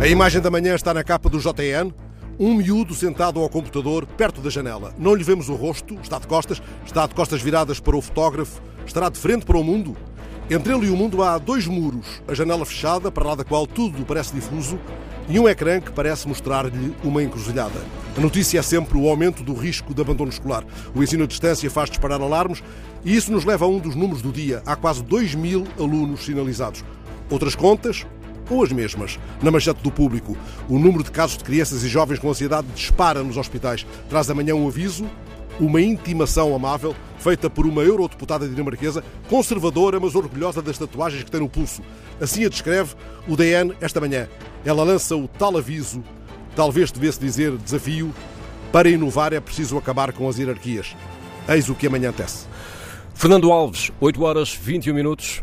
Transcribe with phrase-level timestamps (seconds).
[0.00, 1.92] A imagem da manhã está na capa do JN.
[2.38, 4.94] Um miúdo sentado ao computador, perto da janela.
[4.98, 8.62] Não lhe vemos o rosto, está de costas, está de costas viradas para o fotógrafo,
[8.86, 9.94] estará de frente para o mundo.
[10.48, 13.66] Entre ele e o mundo há dois muros, a janela fechada, para lá da qual
[13.66, 14.80] tudo parece difuso,
[15.28, 17.78] e um ecrã que parece mostrar-lhe uma encruzilhada.
[18.16, 20.64] A notícia é sempre o aumento do risco de abandono escolar.
[20.94, 22.62] O ensino à distância faz disparar alarmes
[23.04, 24.62] e isso nos leva a um dos números do dia.
[24.64, 26.82] Há quase 2 mil alunos sinalizados.
[27.28, 28.06] Outras contas,
[28.50, 29.18] ou as mesmas.
[29.40, 30.36] Na manchete do público,
[30.68, 33.86] o número de casos de crianças e jovens com ansiedade dispara nos hospitais.
[34.08, 35.08] Traz amanhã um aviso,
[35.58, 41.40] uma intimação amável, feita por uma eurodeputada dinamarquesa, conservadora, mas orgulhosa das tatuagens que tem
[41.40, 41.82] no pulso.
[42.20, 42.94] Assim a descreve
[43.28, 44.28] o DN esta manhã.
[44.64, 46.02] Ela lança o tal aviso,
[46.56, 48.12] talvez devesse dizer desafio,
[48.72, 50.96] para inovar é preciso acabar com as hierarquias.
[51.48, 52.46] Eis o que amanhã tece.
[53.14, 55.42] Fernando Alves, 8 horas 21 minutos.